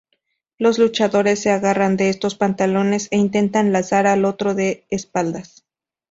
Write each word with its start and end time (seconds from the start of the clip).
Los 0.57 0.79
luchadores 0.79 1.39
se 1.43 1.51
agarran 1.51 1.95
de 1.95 2.09
estos 2.09 2.33
pantalones 2.33 3.07
e 3.11 3.17
intentan 3.19 3.71
lanzar 3.71 4.07
al 4.07 4.25
otro 4.25 4.55
de 4.55 4.83
espaldas. 4.89 5.63